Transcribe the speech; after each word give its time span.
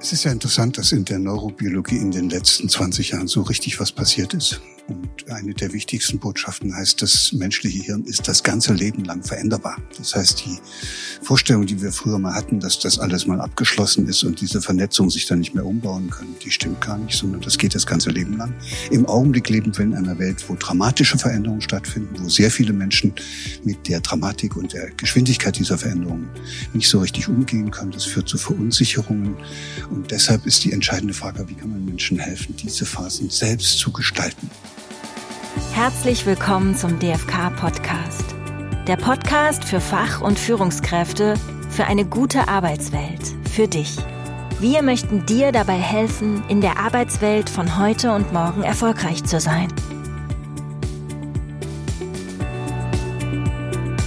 Es 0.00 0.12
ist 0.12 0.24
ja 0.24 0.32
interessant, 0.32 0.76
dass 0.76 0.92
in 0.92 1.04
der 1.04 1.18
Neurobiologie 1.18 1.96
in 1.96 2.10
den 2.10 2.28
letzten 2.28 2.68
20 2.68 3.10
Jahren 3.10 3.26
so 3.26 3.42
richtig 3.42 3.80
was 3.80 3.92
passiert 3.92 4.34
ist. 4.34 4.60
Und 4.86 5.30
eine 5.30 5.54
der 5.54 5.72
wichtigsten 5.72 6.18
Botschaften 6.18 6.76
heißt, 6.76 7.00
das 7.00 7.32
menschliche 7.32 7.82
Hirn 7.82 8.04
ist 8.04 8.28
das 8.28 8.42
ganze 8.42 8.74
Leben 8.74 9.02
lang 9.04 9.22
veränderbar. 9.22 9.78
Das 9.96 10.14
heißt, 10.14 10.44
die 10.44 10.58
Vorstellung, 11.22 11.64
die 11.64 11.80
wir 11.80 11.90
früher 11.90 12.18
mal 12.18 12.34
hatten, 12.34 12.60
dass 12.60 12.80
das 12.80 12.98
alles 12.98 13.26
mal 13.26 13.40
abgeschlossen 13.40 14.06
ist 14.06 14.24
und 14.24 14.42
diese 14.42 14.60
Vernetzung 14.60 15.08
sich 15.08 15.24
dann 15.24 15.38
nicht 15.38 15.54
mehr 15.54 15.64
umbauen 15.64 16.10
können, 16.10 16.34
die 16.44 16.50
stimmt 16.50 16.82
gar 16.82 16.98
nicht, 16.98 17.16
sondern 17.16 17.40
das 17.40 17.56
geht 17.56 17.74
das 17.74 17.86
ganze 17.86 18.10
Leben 18.10 18.36
lang. 18.36 18.52
Im 18.90 19.06
Augenblick 19.06 19.48
leben 19.48 19.74
wir 19.74 19.84
in 19.84 19.94
einer 19.94 20.18
Welt, 20.18 20.44
wo 20.48 20.54
dramatische 20.54 21.16
Veränderungen 21.16 21.62
stattfinden, 21.62 22.16
wo 22.22 22.28
sehr 22.28 22.50
viele 22.50 22.74
Menschen 22.74 23.14
mit 23.64 23.88
der 23.88 24.00
Dramatik 24.00 24.54
und 24.54 24.74
der 24.74 24.90
Geschwindigkeit 24.90 25.58
dieser 25.58 25.78
Veränderungen 25.78 26.28
nicht 26.74 26.90
so 26.90 27.00
richtig 27.00 27.28
umgehen 27.28 27.70
können. 27.70 27.92
Das 27.92 28.04
führt 28.04 28.28
zu 28.28 28.36
Verunsicherungen. 28.36 29.36
Und 29.90 30.10
deshalb 30.10 30.46
ist 30.46 30.64
die 30.64 30.72
entscheidende 30.72 31.14
Frage, 31.14 31.48
wie 31.48 31.54
kann 31.54 31.70
man 31.70 31.84
Menschen 31.84 32.18
helfen, 32.18 32.56
diese 32.56 32.86
Phasen 32.86 33.30
selbst 33.30 33.78
zu 33.78 33.92
gestalten. 33.92 34.50
Herzlich 35.72 36.26
willkommen 36.26 36.76
zum 36.76 36.98
DFK-Podcast. 36.98 38.34
Der 38.86 38.96
Podcast 38.96 39.64
für 39.64 39.80
Fach- 39.80 40.20
und 40.20 40.38
Führungskräfte 40.38 41.34
für 41.70 41.84
eine 41.84 42.04
gute 42.04 42.48
Arbeitswelt, 42.48 43.34
für 43.50 43.66
dich. 43.66 43.96
Wir 44.60 44.82
möchten 44.82 45.26
dir 45.26 45.52
dabei 45.52 45.78
helfen, 45.78 46.42
in 46.48 46.60
der 46.60 46.78
Arbeitswelt 46.78 47.50
von 47.50 47.78
heute 47.78 48.12
und 48.12 48.32
morgen 48.32 48.62
erfolgreich 48.62 49.24
zu 49.24 49.40
sein. 49.40 49.72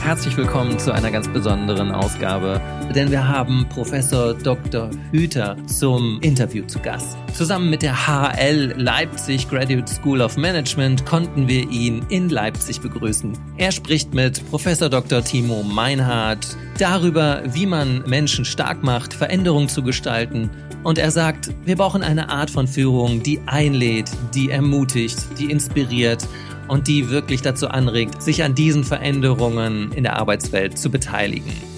Herzlich 0.02 0.38
willkommen 0.38 0.80
zu 0.80 0.94
einer 0.94 1.12
ganz 1.12 1.27
besonderen 1.27 1.91
Ausgabe, 1.91 2.62
denn 2.98 3.12
wir 3.12 3.28
haben 3.28 3.68
Professor 3.70 4.34
Dr. 4.34 4.90
Hüter 5.12 5.55
zum 5.68 6.20
Interview 6.21 6.66
zu 6.66 6.80
Gast. 6.80 7.16
Zusammen 7.32 7.70
mit 7.70 7.84
der 7.84 8.08
HL 8.08 8.74
Leipzig 8.76 9.48
Graduate 9.48 9.88
School 9.88 10.20
of 10.20 10.35
Management 10.35 11.05
konnten 11.05 11.48
wir 11.48 11.70
ihn 11.70 12.04
in 12.10 12.30
Leipzig 12.30 12.82
begrüßen. 12.82 13.38
Er 13.58 13.71
spricht 13.71 14.16
mit 14.16 14.44
Professor 14.49 14.90
Dr. 14.90 15.24
Timo 15.24 15.62
Meinhardt 15.62 16.58
darüber, 16.80 17.44
wie 17.46 17.68
man 17.68 18.02
Menschen 18.08 18.46
stark 18.46 18.82
macht, 18.82 19.14
Veränderungen 19.14 19.70
zu 19.70 19.84
gestalten. 19.84 20.49
Und 20.84 20.98
er 20.98 21.12
sagt, 21.12 21.54
wir 21.66 21.76
brauchen 21.76 22.02
eine 22.02 22.30
Art 22.30 22.49
von 22.49 22.68
Führung, 22.68 23.21
die 23.21 23.40
einlädt, 23.46 24.10
die 24.34 24.49
ermutigt, 24.49 25.20
die 25.38 25.52
inspiriert 25.52 26.27
und 26.68 26.88
die 26.88 27.12
wirklich 27.12 27.43
dazu 27.43 27.68
anregt, 27.68 28.24
sich 28.24 28.43
an 28.43 28.55
diesen 28.55 28.84
Veränderungen 28.84 29.91
in 29.91 30.02
der 30.02 30.16
Arbeitswelt 30.18 30.80
zu 30.80 30.90
beteiligen. 30.90 31.77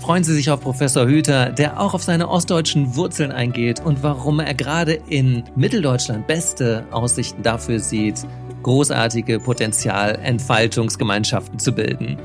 Freuen 0.00 0.24
Sie 0.24 0.34
sich 0.34 0.50
auf 0.50 0.60
Professor 0.60 1.06
Hüter, 1.06 1.50
der 1.50 1.78
auch 1.78 1.92
auf 1.92 2.02
seine 2.02 2.30
ostdeutschen 2.30 2.96
Wurzeln 2.96 3.32
eingeht 3.32 3.80
und 3.80 4.02
warum 4.02 4.40
er 4.40 4.54
gerade 4.54 4.94
in 4.94 5.44
Mitteldeutschland 5.56 6.26
beste 6.26 6.86
Aussichten 6.90 7.42
dafür 7.42 7.80
sieht, 7.80 8.26
großartige 8.62 9.40
Potenzialentfaltungsgemeinschaften 9.40 11.58
zu 11.58 11.72
bilden. 11.72 12.16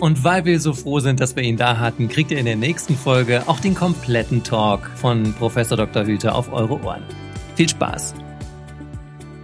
Und 0.00 0.24
weil 0.24 0.46
wir 0.46 0.58
so 0.58 0.72
froh 0.72 1.00
sind, 1.00 1.20
dass 1.20 1.36
wir 1.36 1.42
ihn 1.42 1.58
da 1.58 1.78
hatten, 1.78 2.08
kriegt 2.08 2.30
ihr 2.30 2.38
in 2.38 2.46
der 2.46 2.56
nächsten 2.56 2.96
Folge 2.96 3.42
auch 3.46 3.60
den 3.60 3.74
kompletten 3.74 4.42
Talk 4.42 4.88
von 4.94 5.34
Professor 5.34 5.76
Dr. 5.76 6.06
Hüter 6.06 6.34
auf 6.34 6.50
eure 6.50 6.82
Ohren. 6.82 7.02
Viel 7.56 7.68
Spaß! 7.68 8.14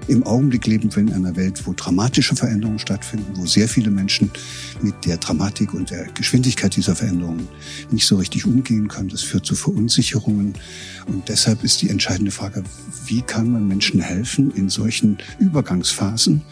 Im 0.06 0.22
Augenblick 0.24 0.66
leben 0.66 0.94
wir 0.94 1.02
in 1.02 1.12
einer 1.14 1.34
Welt, 1.34 1.66
wo 1.66 1.72
dramatische 1.72 2.36
Veränderungen 2.36 2.78
stattfinden, 2.78 3.36
wo 3.36 3.46
sehr 3.46 3.68
viele 3.68 3.90
Menschen 3.90 4.30
mit 4.82 4.94
der 5.06 5.16
Dramatik 5.16 5.72
und 5.72 5.90
der 5.90 6.04
Geschwindigkeit 6.12 6.76
dieser 6.76 6.94
Veränderungen 6.94 7.48
nicht 7.90 8.06
so 8.06 8.16
richtig 8.16 8.44
umgehen 8.44 8.88
können. 8.88 9.08
Das 9.08 9.22
führt 9.22 9.46
zu 9.46 9.54
Verunsicherungen. 9.54 10.54
Und 11.06 11.28
deshalb 11.30 11.64
ist 11.64 11.80
die 11.80 11.88
entscheidende 11.88 12.32
Frage, 12.32 12.62
wie 13.06 13.22
kann 13.22 13.50
man 13.50 13.66
Menschen 13.66 13.98
helfen 14.00 14.50
in 14.50 14.68
solchen 14.68 15.16
Übergangsphasen, 15.38 16.42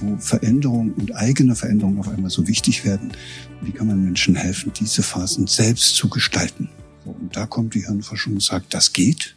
wo 0.00 0.16
Veränderungen 0.16 0.92
und 0.94 1.14
eigene 1.14 1.54
Veränderungen 1.54 1.98
auf 1.98 2.08
einmal 2.08 2.30
so 2.30 2.48
wichtig 2.48 2.86
werden? 2.86 3.12
Wie 3.60 3.72
kann 3.72 3.88
man 3.88 4.02
Menschen 4.02 4.36
helfen, 4.36 4.72
diese 4.78 5.02
Phasen 5.02 5.46
selbst 5.46 5.96
zu 5.96 6.08
gestalten? 6.08 6.70
Und 7.04 7.36
da 7.36 7.44
kommt 7.44 7.74
die 7.74 7.84
Hirnforschung 7.84 8.34
und 8.34 8.42
sagt, 8.42 8.72
das 8.72 8.94
geht. 8.94 9.36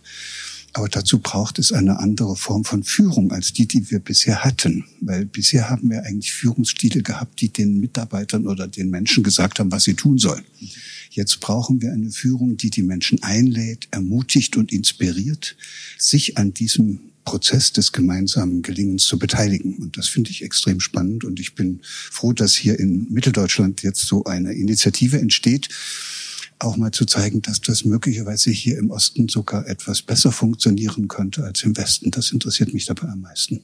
Aber 0.76 0.90
dazu 0.90 1.20
braucht 1.20 1.58
es 1.58 1.72
eine 1.72 2.00
andere 2.00 2.36
Form 2.36 2.66
von 2.66 2.84
Führung 2.84 3.32
als 3.32 3.54
die, 3.54 3.66
die 3.66 3.90
wir 3.92 4.00
bisher 4.00 4.44
hatten. 4.44 4.84
Weil 5.00 5.26
bisher 5.26 5.70
haben 5.70 5.90
wir 5.90 6.04
eigentlich 6.04 6.34
Führungsstile 6.34 7.02
gehabt, 7.02 7.40
die 7.40 7.48
den 7.48 7.80
Mitarbeitern 7.80 8.46
oder 8.46 8.68
den 8.68 8.90
Menschen 8.90 9.24
gesagt 9.24 9.60
haben, 9.60 9.72
was 9.72 9.86
sie 9.86 9.94
tun 9.94 10.18
sollen. 10.18 10.44
Jetzt 11.12 11.40
brauchen 11.40 11.82
wir 11.82 11.94
eine 11.94 12.12
Führung, 12.12 12.58
die 12.58 12.72
die 12.72 12.84
Menschen 12.84 13.24
einlädt, 13.24 13.88
ermutigt 13.92 14.58
und 14.58 14.74
inspiriert, 14.74 15.56
sich 15.98 16.38
an 16.38 16.54
diesem 16.54 17.00
Prozess 17.24 17.72
des 17.72 17.94
gemeinsamen 17.94 18.62
Gelingens 18.62 19.06
zu 19.06 19.18
beteiligen. 19.18 19.78
Und 19.78 19.96
das 19.98 20.10
finde 20.10 20.32
ich 20.32 20.42
extrem 20.42 20.82
spannend. 20.82 21.24
Und 21.24 21.40
ich 21.40 21.56
bin 21.56 21.80
froh, 21.84 22.34
dass 22.34 22.54
hier 22.54 22.78
in 22.78 23.08
Mitteldeutschland 23.14 23.82
jetzt 23.82 24.02
so 24.02 24.26
eine 24.26 24.52
Initiative 24.52 25.20
entsteht, 25.20 25.70
auch 26.60 26.78
mal 26.78 26.92
zu 26.92 27.06
zeigen, 27.06 27.42
dass 27.42 27.62
das 27.62 27.86
möglicherweise 27.86 28.50
hier 28.52 28.78
im 28.78 28.92
Osten 28.92 29.28
sogar 29.28 29.68
etwas 29.68 30.02
besser 30.02 30.32
funktionieren 30.32 31.08
könnte 31.08 31.44
als 31.44 31.64
im 31.64 31.76
Westen. 31.78 32.12
Das 32.12 32.32
interessiert 32.32 32.74
mich 32.74 32.86
dabei 32.86 33.10
am 33.10 33.22
meisten. 33.22 33.62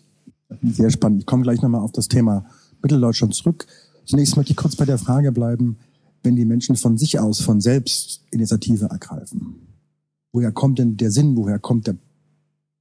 Sehr 0.62 0.90
spannend. 0.90 1.22
Ich 1.22 1.26
komme 1.26 1.44
gleich 1.44 1.62
nochmal 1.62 1.82
auf 1.82 1.92
das 1.92 2.08
Thema 2.08 2.46
Mitteldeutschland 2.82 3.34
zurück. 3.34 3.66
Zunächst 4.06 4.36
möchte 4.36 4.52
ich 4.52 4.58
kurz 4.58 4.76
bei 4.76 4.86
der 4.86 4.98
Frage 4.98 5.32
bleiben, 5.32 5.78
wenn 6.24 6.36
die 6.36 6.46
Menschen 6.46 6.76
von 6.76 6.98
sich 6.98 7.20
aus, 7.20 7.40
von 7.40 7.62
selbst 7.62 8.22
Initiative 8.32 8.86
ergreifen. 8.86 9.56
Woher 10.34 10.52
kommt 10.52 10.80
denn 10.80 10.98
der 10.98 11.12
Sinn? 11.12 11.36
Woher 11.36 11.60
kommt 11.60 11.88
der 11.88 11.96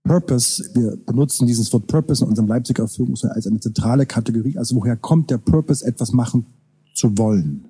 Purpose? 0.05 0.71
Wir 0.75 0.97
benutzen 0.97 1.47
dieses 1.47 1.73
Wort 1.73 1.87
Purpose 1.87 2.25
in 2.25 2.31
unserem 2.31 2.49
Leipziger 2.49 2.87
Führungsfeld 2.89 3.33
als 3.33 3.47
eine 3.47 3.61
zentrale 3.61 4.07
Kategorie. 4.07 4.59
Also 4.59 4.77
woher 4.77 4.97
kommt 4.97 5.31
der 5.31 5.39
Purpose, 5.39 5.85
etwas 5.85 6.13
machen 6.13 6.47
zu 6.95 7.17
wollen? 7.17 7.65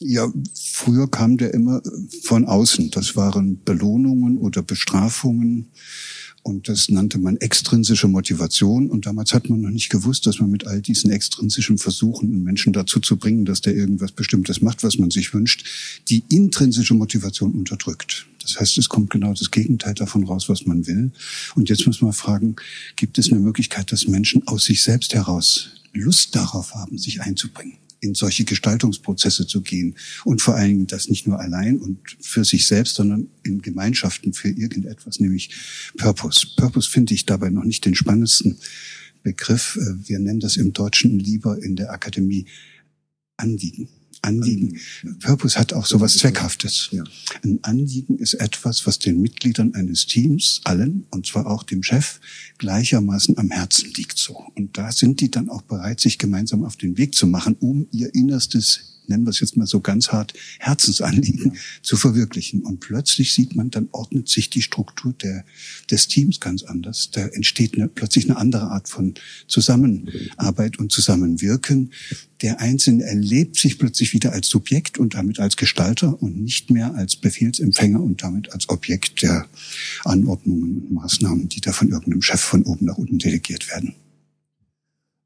Ja, 0.00 0.32
früher 0.54 1.08
kam 1.08 1.36
der 1.36 1.54
immer 1.54 1.80
von 2.24 2.46
außen. 2.46 2.90
Das 2.90 3.14
waren 3.14 3.62
Belohnungen 3.64 4.38
oder 4.38 4.62
Bestrafungen. 4.62 5.68
Und 6.42 6.68
das 6.68 6.90
nannte 6.90 7.18
man 7.18 7.38
extrinsische 7.38 8.08
Motivation. 8.08 8.90
Und 8.90 9.06
damals 9.06 9.32
hat 9.32 9.48
man 9.48 9.62
noch 9.62 9.70
nicht 9.70 9.88
gewusst, 9.88 10.26
dass 10.26 10.40
man 10.40 10.50
mit 10.50 10.66
all 10.66 10.82
diesen 10.82 11.10
extrinsischen 11.10 11.78
Versuchen, 11.78 12.28
einen 12.28 12.42
Menschen 12.42 12.74
dazu 12.74 13.00
zu 13.00 13.16
bringen, 13.16 13.46
dass 13.46 13.62
der 13.62 13.74
irgendwas 13.74 14.12
Bestimmtes 14.12 14.60
macht, 14.60 14.82
was 14.82 14.98
man 14.98 15.10
sich 15.10 15.32
wünscht, 15.32 15.64
die 16.08 16.22
intrinsische 16.28 16.92
Motivation 16.92 17.52
unterdrückt. 17.52 18.26
Das 18.42 18.60
heißt, 18.60 18.76
es 18.76 18.90
kommt 18.90 19.08
genau 19.08 19.32
das 19.32 19.50
Gegenteil 19.50 19.94
davon 19.94 20.24
raus, 20.24 20.50
was 20.50 20.66
man 20.66 20.86
will. 20.86 21.12
Und 21.54 21.70
jetzt 21.70 21.86
muss 21.86 22.02
man 22.02 22.12
fragen, 22.12 22.56
gibt 22.96 23.16
es 23.16 23.32
eine 23.32 23.40
Möglichkeit, 23.40 23.90
dass 23.90 24.06
Menschen 24.06 24.46
aus 24.46 24.64
sich 24.64 24.82
selbst 24.82 25.14
heraus 25.14 25.70
Lust 25.94 26.34
darauf 26.34 26.74
haben, 26.74 26.98
sich 26.98 27.22
einzubringen? 27.22 27.78
In 28.04 28.14
solche 28.14 28.44
Gestaltungsprozesse 28.44 29.46
zu 29.46 29.62
gehen 29.62 29.96
und 30.24 30.42
vor 30.42 30.54
allen 30.54 30.68
Dingen 30.68 30.86
das 30.86 31.08
nicht 31.08 31.26
nur 31.26 31.40
allein 31.40 31.78
und 31.78 31.98
für 32.20 32.44
sich 32.44 32.66
selbst, 32.66 32.96
sondern 32.96 33.28
in 33.42 33.62
Gemeinschaften 33.62 34.32
für 34.34 34.50
irgendetwas, 34.50 35.20
nämlich 35.20 35.50
Purpose. 35.96 36.46
Purpose 36.56 36.88
finde 36.88 37.14
ich 37.14 37.24
dabei 37.24 37.48
noch 37.48 37.64
nicht 37.64 37.84
den 37.84 37.94
spannendsten 37.94 38.58
Begriff. 39.22 39.78
Äh, 39.80 40.08
wir 40.08 40.18
nennen 40.18 40.40
das 40.40 40.56
im 40.56 40.72
Deutschen 40.72 41.18
lieber 41.18 41.60
in 41.62 41.76
der 41.76 41.90
Akademie 41.90 42.46
Anliegen. 43.36 43.88
Anliegen. 44.24 44.78
Purpose 45.20 45.58
hat 45.58 45.72
auch 45.72 45.86
sowas 45.86 46.16
Zweckhaftes. 46.16 46.88
Ja. 46.90 47.04
Ein 47.42 47.58
Anliegen 47.62 48.18
ist 48.18 48.34
etwas, 48.34 48.86
was 48.86 48.98
den 48.98 49.20
Mitgliedern 49.20 49.74
eines 49.74 50.06
Teams, 50.06 50.60
allen, 50.64 51.06
und 51.10 51.26
zwar 51.26 51.46
auch 51.46 51.62
dem 51.62 51.82
Chef, 51.82 52.20
gleichermaßen 52.58 53.38
am 53.38 53.50
Herzen 53.50 53.92
liegt 53.96 54.18
so. 54.18 54.44
Und 54.54 54.76
da 54.78 54.90
sind 54.90 55.20
die 55.20 55.30
dann 55.30 55.48
auch 55.48 55.62
bereit, 55.62 56.00
sich 56.00 56.18
gemeinsam 56.18 56.64
auf 56.64 56.76
den 56.76 56.96
Weg 56.98 57.14
zu 57.14 57.26
machen, 57.26 57.56
um 57.60 57.86
ihr 57.92 58.14
Innerstes 58.14 58.93
nennen 59.08 59.24
wir 59.24 59.30
es 59.30 59.40
jetzt 59.40 59.56
mal 59.56 59.66
so 59.66 59.80
ganz 59.80 60.08
hart, 60.08 60.34
Herzensanliegen 60.58 61.52
ja. 61.54 61.60
zu 61.82 61.96
verwirklichen. 61.96 62.62
Und 62.62 62.80
plötzlich 62.80 63.34
sieht 63.34 63.54
man, 63.54 63.70
dann 63.70 63.88
ordnet 63.92 64.28
sich 64.28 64.50
die 64.50 64.62
Struktur 64.62 65.12
der, 65.12 65.44
des 65.90 66.08
Teams 66.08 66.40
ganz 66.40 66.62
anders. 66.62 67.10
Da 67.12 67.26
entsteht 67.26 67.74
eine, 67.74 67.88
plötzlich 67.88 68.28
eine 68.28 68.38
andere 68.38 68.70
Art 68.70 68.88
von 68.88 69.14
Zusammenarbeit 69.48 70.78
und 70.78 70.92
Zusammenwirken. 70.92 71.92
Der 72.42 72.60
Einzelne 72.60 73.04
erlebt 73.04 73.56
sich 73.56 73.78
plötzlich 73.78 74.12
wieder 74.12 74.32
als 74.32 74.48
Subjekt 74.48 74.98
und 74.98 75.14
damit 75.14 75.40
als 75.40 75.56
Gestalter 75.56 76.20
und 76.22 76.40
nicht 76.40 76.70
mehr 76.70 76.94
als 76.94 77.16
Befehlsempfänger 77.16 78.02
und 78.02 78.22
damit 78.22 78.52
als 78.52 78.68
Objekt 78.68 79.22
der 79.22 79.46
Anordnungen 80.04 80.62
und 80.62 80.92
Maßnahmen, 80.92 81.48
die 81.48 81.60
da 81.60 81.72
von 81.72 81.88
irgendeinem 81.88 82.22
Chef 82.22 82.40
von 82.40 82.64
oben 82.64 82.86
nach 82.86 82.98
unten 82.98 83.18
delegiert 83.18 83.68
werden. 83.70 83.94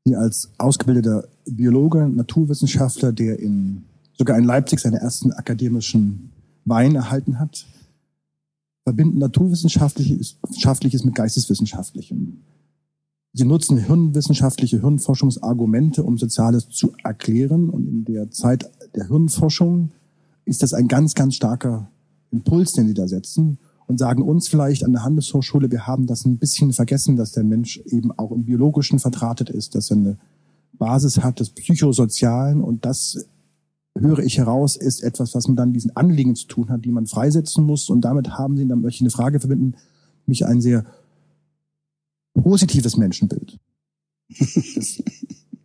Sie 0.05 0.17
als 0.17 0.51
ausgebildeter 0.59 1.29
Biologe, 1.47 2.09
Naturwissenschaftler, 2.09 3.13
der 3.13 3.39
in, 3.39 3.85
sogar 4.17 4.39
in 4.39 4.45
Leipzig 4.45 4.81
seine 4.81 5.01
ersten 5.01 5.33
akademischen 5.33 6.31
Wein 6.65 6.95
erhalten 6.95 7.39
hat, 7.39 7.67
verbinden 8.85 9.19
Naturwissenschaftliches 9.19 11.05
mit 11.05 11.15
Geisteswissenschaftlichem. 11.15 12.39
Sie 13.35 13.45
nutzen 13.45 13.79
hirnwissenschaftliche 13.79 14.81
Hirnforschungsargumente, 14.81 16.03
um 16.03 16.17
Soziales 16.17 16.71
zu 16.71 16.93
erklären. 17.05 17.69
Und 17.69 17.87
in 17.87 18.05
der 18.05 18.31
Zeit 18.31 18.71
der 18.97 19.09
Hirnforschung 19.09 19.91
ist 20.45 20.63
das 20.63 20.73
ein 20.73 20.89
ganz, 20.89 21.15
ganz 21.15 21.35
starker 21.35 21.91
Impuls, 22.31 22.73
den 22.73 22.89
Sie 22.89 22.95
da 22.95 23.07
setzen. 23.07 23.59
Und 23.89 23.99
sagen 23.99 24.23
uns 24.23 24.49
vielleicht 24.49 24.85
an 24.85 24.93
der 24.93 25.03
Handelshochschule, 25.03 25.71
wir 25.71 25.87
haben 25.87 26.07
das 26.07 26.27
ein 26.27 26.39
bisschen 26.39 26.73
vergessen, 26.73 27.17
dass 27.17 27.33
der 27.33 27.43
Mensch 27.43 27.79
eben 27.87 28.13
auch 28.13 28.31
im 28.31 28.45
Biologischen 28.45 28.99
verdrahtet 28.99 29.49
ist, 29.49 29.75
dass 29.75 29.91
er 29.91 29.97
eine 29.97 30.19
Basis 30.75 31.19
hat 31.19 31.41
des 31.41 31.51
Psychosozialen 31.51 32.63
und 32.63 32.85
das 32.85 33.27
höre 33.97 34.21
ich 34.21 34.39
heraus, 34.39 34.77
ist 34.77 35.03
etwas, 35.03 35.35
was 35.35 35.49
man 35.49 35.57
dann 35.57 35.73
diesen 35.73 35.97
Anliegen 35.97 36.37
zu 36.37 36.47
tun 36.47 36.69
hat, 36.69 36.85
die 36.85 36.93
man 36.93 37.07
freisetzen 37.07 37.65
muss. 37.65 37.89
Und 37.89 38.03
damit 38.03 38.31
haben 38.31 38.57
Sie, 38.57 38.69
dann 38.69 38.83
möchte 38.83 38.97
ich 38.97 39.03
eine 39.03 39.11
Frage 39.11 39.41
verbinden, 39.41 39.75
mich 40.27 40.47
ein 40.47 40.61
sehr 40.61 40.85
positives 42.35 42.97
Menschenbild. 42.97 43.59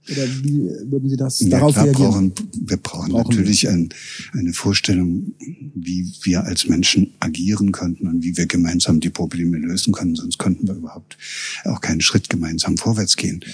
oder 0.10 0.28
wie 0.44 0.70
würden 0.92 1.10
Sie 1.10 1.18
das 1.18 1.40
ja, 1.40 1.50
darauf 1.50 1.74
klar 1.74 1.86
reagieren? 1.86 2.34
Brauchen, 2.34 2.50
wir 2.54 2.78
brauchen, 2.78 3.12
Brauchen 3.12 3.30
natürlich 3.30 3.70
ein, 3.70 3.90
eine 4.34 4.54
Vorstellung, 4.54 5.34
wie 5.40 6.12
wir 6.24 6.44
als 6.44 6.68
Menschen 6.68 7.14
agieren 7.20 7.72
könnten 7.72 8.08
und 8.08 8.24
wie 8.24 8.36
wir 8.36 8.46
gemeinsam 8.46 9.00
die 9.00 9.10
Probleme 9.10 9.58
lösen 9.58 9.94
können. 9.94 10.16
Sonst 10.16 10.38
könnten 10.40 10.68
wir 10.68 10.76
überhaupt 10.76 11.18
auch 11.64 11.80
keinen 11.80 12.02
Schritt 12.02 12.30
gemeinsam 12.30 12.78
vorwärts 12.78 13.16
gehen. 13.16 13.46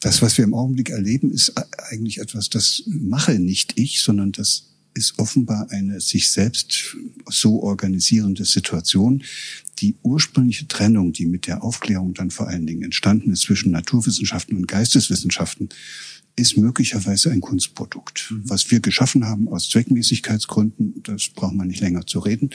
Das, 0.00 0.22
was 0.22 0.38
wir 0.38 0.44
im 0.44 0.54
Augenblick 0.54 0.88
erleben, 0.88 1.30
ist 1.30 1.52
eigentlich 1.90 2.18
etwas, 2.18 2.48
das 2.48 2.82
mache 2.86 3.38
nicht 3.38 3.78
ich, 3.78 4.00
sondern 4.00 4.32
das 4.32 4.70
ist 4.94 5.18
offenbar 5.18 5.68
eine 5.70 6.00
sich 6.00 6.30
selbst 6.30 6.96
so 7.28 7.62
organisierende 7.62 8.44
Situation. 8.44 9.22
Die 9.78 9.96
ursprüngliche 10.02 10.66
Trennung, 10.68 11.12
die 11.12 11.26
mit 11.26 11.46
der 11.46 11.62
Aufklärung 11.62 12.14
dann 12.14 12.30
vor 12.30 12.48
allen 12.48 12.66
Dingen 12.66 12.82
entstanden 12.82 13.30
ist 13.30 13.42
zwischen 13.42 13.72
Naturwissenschaften 13.72 14.56
und 14.56 14.68
Geisteswissenschaften, 14.68 15.70
ist 16.36 16.56
möglicherweise 16.56 17.30
ein 17.30 17.40
Kunstprodukt. 17.40 18.32
Was 18.44 18.70
wir 18.70 18.80
geschaffen 18.80 19.26
haben 19.26 19.48
aus 19.48 19.68
Zweckmäßigkeitsgründen, 19.68 21.02
das 21.02 21.28
braucht 21.28 21.54
man 21.54 21.68
nicht 21.68 21.80
länger 21.80 22.06
zu 22.06 22.20
reden. 22.20 22.50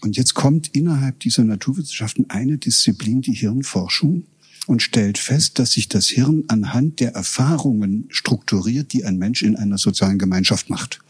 Und 0.00 0.16
jetzt 0.16 0.34
kommt 0.34 0.68
innerhalb 0.68 1.20
dieser 1.20 1.44
Naturwissenschaften 1.44 2.30
eine 2.30 2.58
Disziplin, 2.58 3.20
die 3.20 3.34
Hirnforschung, 3.34 4.24
und 4.66 4.82
stellt 4.82 5.18
fest, 5.18 5.58
dass 5.58 5.72
sich 5.72 5.88
das 5.88 6.08
Hirn 6.08 6.44
anhand 6.48 7.00
der 7.00 7.12
Erfahrungen 7.14 8.06
strukturiert, 8.10 8.92
die 8.92 9.04
ein 9.04 9.16
Mensch 9.16 9.42
in 9.42 9.56
einer 9.56 9.78
sozialen 9.78 10.18
Gemeinschaft 10.18 10.70
macht. 10.70 11.00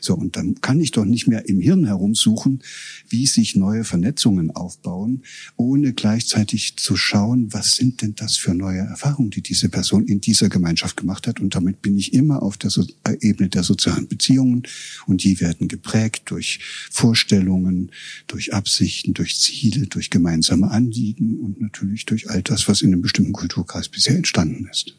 So, 0.00 0.14
und 0.14 0.36
dann 0.36 0.60
kann 0.60 0.80
ich 0.80 0.90
doch 0.90 1.04
nicht 1.04 1.26
mehr 1.26 1.48
im 1.48 1.60
Hirn 1.60 1.86
herumsuchen, 1.86 2.62
wie 3.08 3.26
sich 3.26 3.56
neue 3.56 3.84
Vernetzungen 3.84 4.50
aufbauen, 4.50 5.22
ohne 5.56 5.92
gleichzeitig 5.92 6.76
zu 6.76 6.96
schauen, 6.96 7.52
was 7.52 7.72
sind 7.72 8.02
denn 8.02 8.14
das 8.14 8.36
für 8.36 8.54
neue 8.54 8.80
Erfahrungen, 8.80 9.30
die 9.30 9.42
diese 9.42 9.68
Person 9.68 10.06
in 10.06 10.20
dieser 10.20 10.48
Gemeinschaft 10.48 10.96
gemacht 10.96 11.26
hat. 11.26 11.40
Und 11.40 11.54
damit 11.54 11.82
bin 11.82 11.96
ich 11.96 12.12
immer 12.12 12.42
auf 12.42 12.56
der 12.56 12.70
so 12.70 12.84
äh, 13.04 13.16
Ebene 13.20 13.48
der 13.48 13.62
sozialen 13.62 14.08
Beziehungen 14.08 14.62
und 15.06 15.22
die 15.22 15.40
werden 15.40 15.68
geprägt 15.68 16.22
durch 16.26 16.60
Vorstellungen, 16.90 17.92
durch 18.26 18.52
Absichten, 18.52 19.14
durch 19.14 19.38
Ziele, 19.40 19.86
durch 19.86 20.10
gemeinsame 20.10 20.70
Anliegen 20.70 21.40
und 21.40 21.60
natürlich 21.60 22.06
durch 22.06 22.30
all 22.30 22.42
das, 22.42 22.68
was 22.68 22.82
in 22.82 22.92
einem 22.92 23.02
bestimmten 23.02 23.32
Kulturkreis 23.32 23.88
bisher 23.88 24.16
entstanden 24.16 24.68
ist. 24.70 24.96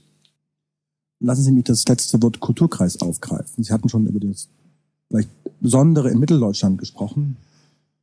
Lassen 1.19 1.43
Sie 1.43 1.51
mich 1.51 1.63
das 1.63 1.87
letzte 1.87 2.21
Wort 2.21 2.39
Kulturkreis 2.39 3.01
aufgreifen. 3.01 3.63
Sie 3.63 3.73
hatten 3.73 3.89
schon 3.89 4.05
über 4.05 4.19
das 4.19 4.49
vielleicht 5.09 5.29
Besondere 5.59 6.11
in 6.11 6.19
Mitteldeutschland 6.19 6.77
gesprochen. 6.77 7.37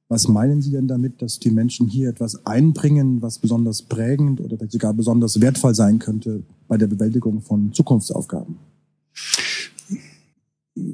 Was 0.09 0.29
meinen 0.29 0.61
Sie 0.61 0.71
denn 0.71 0.87
damit, 0.87 1.23
dass 1.23 1.39
die 1.39 1.51
Menschen 1.51 1.89
hier 1.89 2.11
etwas 2.11 2.45
einbringen, 2.47 3.23
was 3.23 3.39
besonders 3.39 3.83
prägend 3.83 4.41
oder 4.41 4.59
sogar 4.69 4.93
besonders 4.93 5.41
wertvoll 5.41 5.75
sein 5.75 5.99
könnte 5.99 6.43
bei 6.69 6.77
der 6.77 6.89
Bewältigung 6.89 7.41
von 7.41 7.73
Zukunftsaufgaben? 7.73 8.57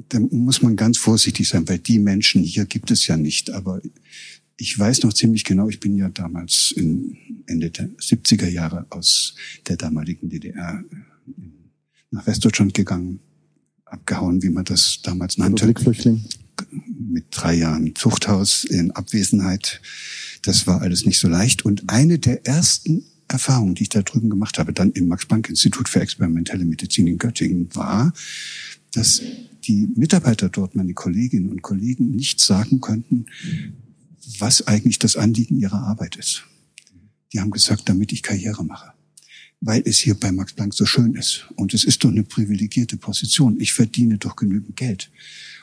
Da 0.09 0.19
muss 0.19 0.61
man 0.61 0.75
ganz 0.75 0.97
vorsichtig 0.97 1.49
sein, 1.49 1.67
weil 1.67 1.79
die 1.79 1.99
Menschen 1.99 2.43
hier 2.43 2.65
gibt 2.65 2.91
es 2.91 3.07
ja 3.07 3.17
nicht. 3.17 3.51
Aber 3.51 3.81
ich 4.57 4.77
weiß 4.77 5.03
noch 5.03 5.13
ziemlich 5.13 5.43
genau, 5.43 5.69
ich 5.69 5.79
bin 5.79 5.95
ja 5.95 6.09
damals 6.09 6.71
in 6.75 7.17
Ende 7.47 7.71
der 7.71 7.89
70er 7.89 8.47
Jahre 8.47 8.85
aus 8.91 9.35
der 9.67 9.75
damaligen 9.75 10.29
DDR 10.29 10.83
nach 12.11 12.27
Westdeutschland 12.27 12.73
gegangen 12.73 13.19
abgehauen, 13.91 14.41
wie 14.43 14.49
man 14.49 14.65
das 14.65 14.99
damals 15.03 15.37
nannte. 15.37 15.73
Flüchtling. 15.73 16.23
Mit 16.97 17.25
drei 17.31 17.55
Jahren 17.55 17.95
Zuchthaus 17.95 18.63
in 18.63 18.91
Abwesenheit. 18.91 19.81
Das 20.43 20.67
war 20.67 20.81
alles 20.81 21.05
nicht 21.05 21.19
so 21.19 21.27
leicht. 21.27 21.65
Und 21.65 21.89
eine 21.89 22.19
der 22.19 22.45
ersten 22.45 23.03
Erfahrungen, 23.27 23.75
die 23.75 23.83
ich 23.83 23.89
da 23.89 24.01
drüben 24.01 24.29
gemacht 24.29 24.59
habe, 24.59 24.73
dann 24.73 24.91
im 24.91 25.07
Max-Planck-Institut 25.07 25.89
für 25.89 26.01
experimentelle 26.01 26.65
Medizin 26.65 27.07
in 27.07 27.17
Göttingen, 27.17 27.73
war, 27.75 28.13
dass 28.93 29.21
die 29.63 29.87
Mitarbeiter 29.95 30.49
dort, 30.49 30.75
meine 30.75 30.93
Kolleginnen 30.93 31.49
und 31.49 31.61
Kollegen, 31.61 32.11
nicht 32.11 32.39
sagen 32.39 32.81
könnten, 32.81 33.25
was 34.39 34.67
eigentlich 34.67 34.99
das 34.99 35.15
Anliegen 35.15 35.59
ihrer 35.59 35.83
Arbeit 35.83 36.15
ist. 36.15 36.43
Die 37.33 37.39
haben 37.39 37.51
gesagt, 37.51 37.87
damit 37.87 38.11
ich 38.11 38.23
Karriere 38.23 38.63
mache 38.63 38.91
weil 39.61 39.83
es 39.85 39.99
hier 39.99 40.15
bei 40.15 40.31
Max 40.31 40.53
Planck 40.53 40.73
so 40.73 40.85
schön 40.85 41.13
ist. 41.13 41.45
Und 41.55 41.73
es 41.73 41.83
ist 41.83 42.03
doch 42.03 42.09
eine 42.09 42.23
privilegierte 42.23 42.97
Position. 42.97 43.59
Ich 43.59 43.73
verdiene 43.73 44.17
doch 44.17 44.35
genügend 44.35 44.75
Geld. 44.75 45.09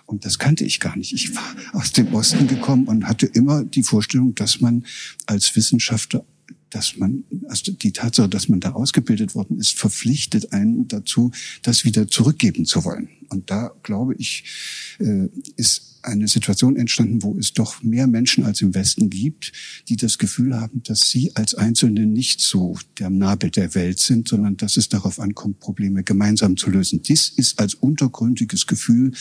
Und 0.06 0.24
das 0.24 0.38
kannte 0.38 0.64
ich 0.64 0.80
gar 0.80 0.96
nicht. 0.96 1.12
Ich 1.12 1.34
war 1.34 1.54
aus 1.72 1.92
dem 1.92 2.14
Osten 2.14 2.46
gekommen 2.46 2.86
und 2.86 3.06
hatte 3.06 3.26
immer 3.26 3.64
die 3.64 3.82
Vorstellung, 3.82 4.34
dass 4.34 4.60
man 4.60 4.84
als 5.26 5.54
Wissenschaftler 5.54 6.24
dass 6.70 6.96
man, 6.96 7.24
also 7.48 7.72
die 7.72 7.92
Tatsache, 7.92 8.28
dass 8.28 8.48
man 8.48 8.60
da 8.60 8.72
ausgebildet 8.72 9.34
worden 9.34 9.58
ist, 9.58 9.78
verpflichtet 9.78 10.52
einen 10.52 10.86
dazu, 10.88 11.30
das 11.62 11.84
wieder 11.84 12.08
zurückgeben 12.08 12.66
zu 12.66 12.84
wollen. 12.84 13.08
Und 13.30 13.50
da, 13.50 13.72
glaube 13.82 14.14
ich, 14.16 14.44
äh, 14.98 15.28
ist 15.56 15.87
eine 16.08 16.28
Situation 16.28 16.76
entstanden, 16.76 17.22
wo 17.22 17.36
es 17.38 17.52
doch 17.52 17.82
mehr 17.82 18.06
Menschen 18.06 18.44
als 18.44 18.60
im 18.60 18.74
Westen 18.74 19.10
gibt, 19.10 19.52
die 19.88 19.96
das 19.96 20.18
Gefühl 20.18 20.58
haben, 20.58 20.82
dass 20.82 21.10
sie 21.10 21.34
als 21.36 21.54
Einzelne 21.54 22.06
nicht 22.06 22.40
so 22.40 22.76
der 22.98 23.10
Nabel 23.10 23.50
der 23.50 23.74
Welt 23.74 23.98
sind, 23.98 24.28
sondern 24.28 24.56
dass 24.56 24.76
es 24.76 24.88
darauf 24.88 25.20
ankommt, 25.20 25.60
Probleme 25.60 26.02
gemeinsam 26.02 26.56
zu 26.56 26.70
lösen. 26.70 27.02
Dies 27.02 27.28
ist 27.28 27.60
als 27.60 27.74
untergründiges 27.74 28.66
Gefühl 28.66 29.12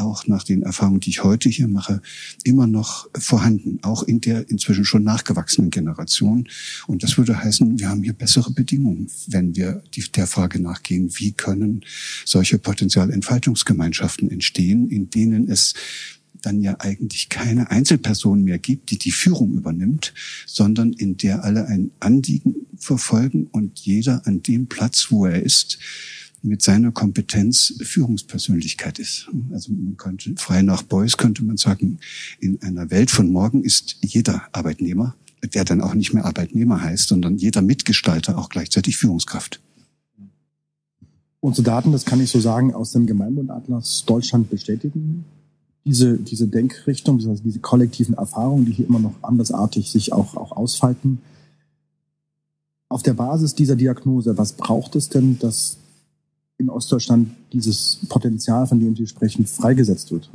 auch 0.00 0.26
nach 0.26 0.42
den 0.42 0.62
Erfahrungen, 0.62 1.00
die 1.00 1.10
ich 1.10 1.22
heute 1.22 1.48
hier 1.48 1.68
mache, 1.68 2.00
immer 2.44 2.66
noch 2.66 3.08
vorhanden, 3.14 3.78
auch 3.82 4.02
in 4.02 4.20
der 4.20 4.48
inzwischen 4.50 4.84
schon 4.84 5.04
nachgewachsenen 5.04 5.70
Generation. 5.70 6.48
Und 6.86 7.02
das 7.02 7.18
würde 7.18 7.42
heißen, 7.42 7.78
wir 7.78 7.88
haben 7.88 8.02
hier 8.02 8.12
bessere 8.12 8.50
Bedingungen, 8.50 9.08
wenn 9.28 9.54
wir 9.54 9.82
der 10.16 10.26
Frage 10.26 10.60
nachgehen, 10.60 11.10
wie 11.16 11.32
können 11.32 11.84
solche 12.24 12.58
Potenzialentfaltungsgemeinschaften 12.58 14.30
entstehen, 14.30 14.88
in 14.88 15.10
denen 15.10 15.48
es 15.48 15.74
dann 16.40 16.60
ja 16.60 16.76
eigentlich 16.80 17.28
keine 17.28 17.70
Einzelperson 17.70 18.42
mehr 18.42 18.58
gibt, 18.58 18.90
die 18.90 18.98
die 18.98 19.12
Führung 19.12 19.54
übernimmt, 19.54 20.14
sondern 20.46 20.92
in 20.92 21.16
der 21.16 21.44
alle 21.44 21.66
ein 21.66 21.90
Anliegen 22.00 22.54
verfolgen 22.76 23.46
und 23.46 23.78
jeder 23.80 24.26
an 24.26 24.42
dem 24.42 24.66
Platz, 24.66 25.08
wo 25.10 25.26
er 25.26 25.42
ist, 25.42 25.78
mit 26.42 26.62
seiner 26.62 26.90
Kompetenz 26.90 27.74
Führungspersönlichkeit 27.82 28.98
ist. 28.98 29.28
Also 29.52 29.72
man 29.72 29.96
könnte, 29.96 30.34
frei 30.36 30.62
nach 30.62 30.82
Beuys 30.82 31.16
könnte 31.16 31.44
man 31.44 31.56
sagen, 31.56 31.98
in 32.40 32.60
einer 32.62 32.90
Welt 32.90 33.10
von 33.10 33.30
morgen 33.30 33.62
ist 33.62 33.96
jeder 34.00 34.42
Arbeitnehmer, 34.52 35.14
der 35.42 35.64
dann 35.64 35.80
auch 35.80 35.94
nicht 35.94 36.14
mehr 36.14 36.24
Arbeitnehmer 36.24 36.82
heißt, 36.82 37.08
sondern 37.08 37.36
jeder 37.36 37.62
Mitgestalter 37.62 38.38
auch 38.38 38.48
gleichzeitig 38.48 38.96
Führungskraft. 38.96 39.60
Unsere 41.40 41.64
Daten, 41.64 41.92
das 41.92 42.04
kann 42.04 42.20
ich 42.20 42.30
so 42.30 42.40
sagen, 42.40 42.74
aus 42.74 42.92
dem 42.92 43.06
Gemeinwohlatlas 43.06 44.04
Deutschland 44.06 44.50
bestätigen. 44.50 45.24
Diese, 45.84 46.18
diese 46.18 46.46
Denkrichtung, 46.46 47.18
diese, 47.18 47.34
diese 47.42 47.60
kollektiven 47.60 48.14
Erfahrungen, 48.14 48.66
die 48.66 48.72
hier 48.72 48.86
immer 48.86 48.98
noch 48.98 49.14
andersartig 49.22 49.90
sich 49.90 50.12
auch, 50.12 50.36
auch 50.36 50.52
ausfalten. 50.52 51.20
Auf 52.88 53.02
der 53.02 53.14
Basis 53.14 53.54
dieser 53.54 53.76
Diagnose, 53.76 54.36
was 54.36 54.52
braucht 54.52 54.96
es 54.96 55.08
denn, 55.08 55.38
dass 55.38 55.78
in 56.58 56.68
Ostdeutschland 56.68 57.30
dieses 57.52 58.00
Potenzial, 58.08 58.66
von 58.66 58.78
dem 58.78 58.94
Sie 58.94 59.06
sprechen, 59.06 59.46
freigesetzt 59.46 60.10
wird? 60.10 60.30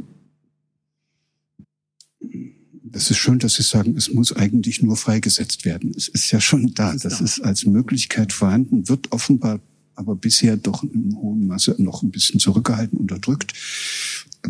Das 2.83 3.11
ist 3.11 3.17
schön, 3.17 3.39
dass 3.39 3.55
Sie 3.55 3.63
sagen, 3.63 3.95
es 3.95 4.11
muss 4.11 4.35
eigentlich 4.35 4.81
nur 4.81 4.95
freigesetzt 4.95 5.65
werden. 5.65 5.91
Es 5.95 6.07
ist 6.07 6.31
ja 6.31 6.41
schon 6.41 6.73
da. 6.73 6.93
Das 6.93 7.03
ist, 7.03 7.03
das 7.03 7.21
ist 7.21 7.39
als 7.41 7.65
Möglichkeit 7.65 8.33
vorhanden, 8.33 8.89
wird 8.89 9.11
offenbar 9.11 9.59
aber 9.95 10.15
bisher 10.15 10.57
doch 10.57 10.83
in 10.83 11.15
hohem 11.15 11.47
Maße 11.47 11.75
noch 11.77 12.03
ein 12.03 12.11
bisschen 12.11 12.39
zurückgehalten, 12.39 12.99
unterdrückt 12.99 13.53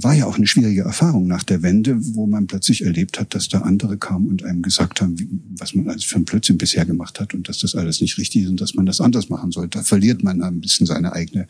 war 0.03 0.13
ja 0.13 0.25
auch 0.25 0.37
eine 0.37 0.47
schwierige 0.47 0.81
Erfahrung 0.81 1.27
nach 1.27 1.43
der 1.43 1.61
Wende, 1.61 1.97
wo 2.15 2.27
man 2.27 2.47
plötzlich 2.47 2.83
erlebt 2.83 3.19
hat, 3.19 3.35
dass 3.35 3.49
da 3.49 3.61
andere 3.61 3.97
kamen 3.97 4.27
und 4.27 4.43
einem 4.43 4.61
gesagt 4.61 5.01
haben, 5.01 5.41
was 5.57 5.75
man 5.75 5.89
alles 5.89 6.03
für 6.03 6.15
ein 6.15 6.25
Blödsinn 6.25 6.57
bisher 6.57 6.85
gemacht 6.85 7.19
hat 7.19 7.33
und 7.33 7.47
dass 7.49 7.59
das 7.59 7.75
alles 7.75 8.01
nicht 8.01 8.17
richtig 8.17 8.43
ist 8.43 8.49
und 8.49 8.61
dass 8.61 8.73
man 8.73 8.85
das 8.85 9.01
anders 9.01 9.29
machen 9.29 9.51
sollte. 9.51 9.77
Da 9.77 9.83
verliert 9.83 10.23
man 10.23 10.41
ein 10.41 10.61
bisschen 10.61 10.87
seine 10.87 11.13
eigene, 11.13 11.47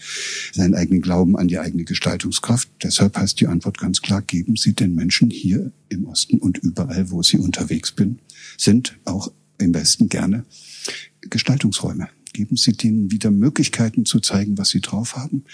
seinen 0.53 0.75
eigenen 0.75 1.01
Glauben 1.01 1.37
an 1.37 1.47
die 1.47 1.59
eigene 1.59 1.83
Gestaltungskraft. 1.83 2.69
Deshalb 2.83 3.17
heißt 3.17 3.39
die 3.39 3.47
Antwort 3.47 3.77
ganz 3.77 4.01
klar, 4.01 4.21
geben 4.21 4.55
Sie 4.55 4.73
den 4.73 4.95
Menschen 4.95 5.29
hier 5.29 5.71
im 5.89 6.05
Osten 6.05 6.37
und 6.39 6.57
überall, 6.57 7.11
wo 7.11 7.23
sie 7.23 7.37
unterwegs 7.37 7.93
sind, 8.57 8.97
auch 9.05 9.31
im 9.57 9.73
Westen 9.73 10.09
gerne, 10.09 10.45
Gestaltungsräume. 11.21 12.09
Geben 12.33 12.57
Sie 12.57 12.73
denen 12.73 13.11
wieder 13.11 13.31
Möglichkeiten 13.31 14.05
zu 14.05 14.19
zeigen, 14.19 14.57
was 14.57 14.69
sie 14.69 14.81
drauf 14.81 15.15
haben 15.15 15.45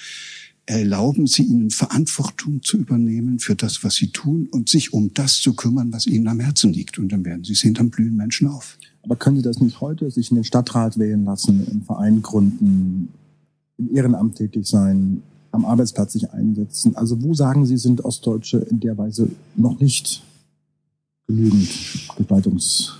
erlauben 0.65 1.27
Sie 1.27 1.44
ihnen 1.44 1.70
Verantwortung 1.70 2.62
zu 2.62 2.77
übernehmen 2.77 3.39
für 3.39 3.56
das, 3.56 3.84
was 3.84 3.96
sie 3.96 4.12
tun 4.12 4.48
und 4.51 4.70
sich 4.70 4.94
um 4.94 5.13
das 5.13 5.39
zu 5.39 5.53
kümmern, 5.53 5.91
was 5.91 6.08
ihnen 6.08 6.27
am 6.27 6.39
Herzen 6.39 6.72
liegt. 6.72 6.98
Und 6.98 7.12
dann 7.12 7.25
werden 7.25 7.44
Sie 7.44 7.56
sehen, 7.56 7.74
dann 7.74 7.89
blühen 7.89 8.15
Menschen 8.15 8.48
auf. 8.48 8.77
Aber 9.03 9.15
können 9.15 9.38
Sie 9.38 9.41
das 9.41 9.60
nicht 9.60 9.82
heute, 9.82 10.10
sich 10.12 10.30
in 10.32 10.36
den 10.36 10.44
Stadtrat 10.44 10.98
wählen 10.98 11.25
lassen, 11.25 11.65
im 11.68 11.82
Verein 11.82 12.22
gründen, 12.22 13.10
im 13.77 13.96
Ehrenamt 13.96 14.36
tätig 14.36 14.68
sein, 14.68 15.24
am 15.51 15.65
Arbeitsplatz 15.65 16.13
sich 16.13 16.30
einsetzen? 16.32 16.96
Also 16.96 17.22
wo 17.22 17.34
sagen 17.34 17.65
Sie, 17.65 17.77
sind 17.77 18.06
Ostdeutsche 18.06 18.58
in 18.58 18.80
der 18.80 18.98
Weise 18.98 19.30
noch 19.56 19.80
nicht 19.80 20.24
genügend 21.27 21.68
Gestaltungs, 22.15 22.94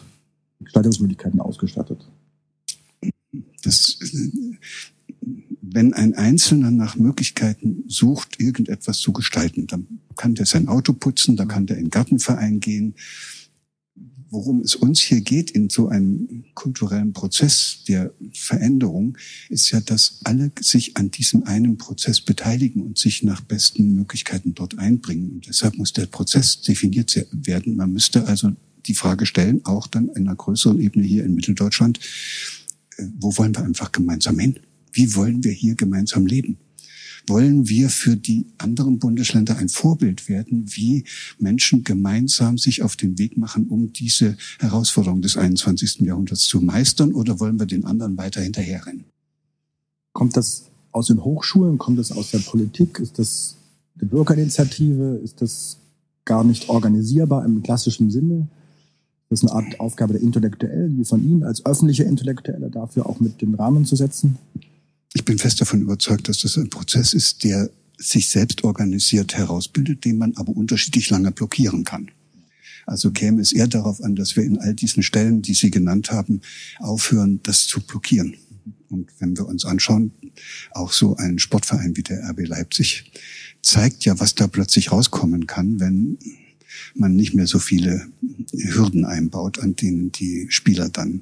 Gestaltungsmöglichkeiten 0.64 1.40
ausgestattet? 1.40 2.06
Das, 3.64 4.00
wenn 5.74 5.94
ein 5.94 6.16
Einzelner 6.16 6.70
nach 6.70 6.96
Möglichkeiten 6.98 7.86
sucht, 7.88 8.40
irgendetwas 8.40 8.98
zu 9.00 9.14
gestalten, 9.14 9.68
dann 9.68 9.88
kann 10.18 10.36
der 10.36 10.46
sein 10.46 10.68
Auto 10.68 10.94
putzen, 10.94 11.38
da 11.38 11.46
kann 11.46 11.66
der 11.66 11.78
in 11.78 11.86
den 11.86 11.90
Gartenverein 11.90 12.60
gehen. 12.60 12.96
Worum 14.30 14.62
es 14.62 14.76
uns 14.76 15.02
hier 15.02 15.22
geht 15.22 15.52
in 15.52 15.70
so 15.70 15.90
einem 15.90 16.46
kulturellen 16.56 17.12
Prozess 17.12 17.84
der 17.88 18.14
Veränderung, 18.34 19.18
ist 19.50 19.72
ja, 19.72 19.82
dass 19.82 20.20
alle 20.24 20.52
sich 20.60 20.96
an 20.96 21.12
diesem 21.12 21.44
einen 21.44 21.78
Prozess 21.78 22.22
beteiligen 22.22 22.82
und 22.82 22.98
sich 22.98 23.24
nach 23.24 23.42
besten 23.42 23.94
Möglichkeiten 23.94 24.54
dort 24.54 24.78
einbringen. 24.78 25.32
Und 25.32 25.48
deshalb 25.48 25.78
muss 25.78 25.92
der 25.92 26.06
Prozess 26.06 26.62
definiert 26.62 27.28
werden. 27.32 27.76
Man 27.76 27.92
müsste 27.92 28.26
also 28.26 28.52
die 28.86 28.96
Frage 28.96 29.26
stellen, 29.26 29.66
auch 29.66 29.88
dann 29.88 30.08
in 30.10 30.28
einer 30.28 30.36
größeren 30.36 30.80
Ebene 30.80 31.06
hier 31.06 31.26
in 31.26 31.36
Mitteldeutschland, 31.36 32.00
äh, 32.98 33.06
wo 33.20 33.38
wollen 33.38 33.56
wir 33.56 33.64
einfach 33.64 33.92
gemeinsam 33.92 34.40
hin? 34.40 34.60
Wie 34.92 35.16
wollen 35.16 35.44
wir 35.44 35.52
hier 35.52 35.76
gemeinsam 35.76 36.26
leben? 36.26 36.58
Wollen 37.28 37.70
wir 37.70 37.90
für 37.90 38.16
die 38.18 38.48
anderen 38.58 38.98
Bundesländer 38.98 39.58
ein 39.58 39.70
Vorbild 39.70 40.28
werden, 40.28 40.66
wie 40.76 41.06
Menschen 41.38 41.84
gemeinsam 41.84 42.58
sich 42.58 42.82
auf 42.82 42.96
den 42.96 43.20
Weg 43.20 43.38
machen, 43.38 43.68
um 43.68 43.94
diese 43.94 44.38
Herausforderung 44.60 45.22
des 45.22 45.38
21. 45.38 46.02
Jahrhunderts 46.02 46.46
zu 46.46 46.62
meistern, 46.62 47.14
oder 47.14 47.40
wollen 47.40 47.60
wir 47.60 47.68
den 47.68 47.86
anderen 47.86 48.18
weiter 48.18 48.42
hinterherrennen? 48.42 49.06
Kommt 50.14 50.36
das 50.36 50.66
aus 50.92 51.08
den 51.08 51.24
Hochschulen? 51.24 51.78
Kommt 51.78 52.00
das 52.00 52.12
aus 52.12 52.32
der 52.32 52.40
Politik? 52.40 53.00
Ist 53.00 53.20
das 53.20 53.56
eine 54.00 54.10
Bürgerinitiative? 54.10 55.22
Ist 55.24 55.42
das 55.42 55.78
gar 56.26 56.44
nicht 56.44 56.70
organisierbar 56.70 57.46
im 57.46 57.62
klassischen 57.62 58.10
Sinne? 58.10 58.48
Das 59.30 59.42
ist 59.44 59.50
eine 59.50 59.64
Art 59.64 59.80
Aufgabe 59.80 60.14
der 60.14 60.22
Intellektuellen, 60.22 60.98
wie 60.98 61.06
von 61.06 61.24
Ihnen 61.24 61.44
als 61.44 61.66
öffentliche 61.66 62.04
Intellektuelle 62.04 62.70
dafür 62.70 63.06
auch 63.06 63.20
mit 63.20 63.42
den 63.42 63.56
Rahmen 63.56 63.86
zu 63.86 63.96
setzen? 63.96 64.38
Ich 65.14 65.26
bin 65.26 65.38
fest 65.38 65.60
davon 65.60 65.82
überzeugt, 65.82 66.30
dass 66.30 66.40
das 66.40 66.58
ein 66.58 66.70
Prozess 66.70 67.14
ist, 67.14 67.44
der 67.44 67.70
sich 67.98 68.30
selbst 68.30 68.64
organisiert 68.64 69.36
herausbildet, 69.36 70.06
den 70.06 70.18
man 70.18 70.36
aber 70.36 70.56
unterschiedlich 70.56 71.10
lange 71.10 71.32
blockieren 71.32 71.84
kann. 71.84 72.10
Also 72.86 73.12
käme 73.12 73.42
es 73.42 73.52
eher 73.52 73.68
darauf 73.68 74.02
an, 74.02 74.16
dass 74.16 74.36
wir 74.36 74.44
in 74.44 74.58
all 74.58 74.74
diesen 74.74 75.04
Stellen, 75.04 75.42
die 75.42 75.54
Sie 75.54 75.70
genannt 75.70 76.12
haben, 76.12 76.42
aufhören, 76.80 77.40
das 77.44 77.68
zu 77.68 77.80
blockieren. 77.82 78.36
Und 78.90 79.10
wenn 79.20 79.38
wir 79.38 79.46
uns 79.46 79.66
anschauen, 79.66 80.12
auch 80.72 80.92
so 80.92 81.16
ein 81.16 81.40
Sportverein 81.40 81.96
wie 81.96 82.04
der 82.04 82.30
RB 82.30 82.48
Leipzig 82.48 83.12
zeigt 83.62 84.06
ja, 84.06 84.20
was 84.20 84.36
da 84.36 84.48
plötzlich 84.48 84.92
rauskommen 84.92 85.46
kann, 85.46 85.80
wenn 85.80 86.18
man 86.96 87.16
nicht 87.16 87.34
mehr 87.34 87.48
so 87.48 87.60
viele 87.60 88.08
Hürden 88.52 89.06
einbaut, 89.06 89.60
an 89.60 89.76
denen 89.76 90.12
die 90.12 90.48
Spieler 90.50 90.90
dann 90.90 91.22